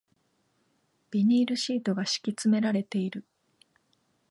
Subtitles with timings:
[1.11, 3.23] ビニールシートが敷き詰められている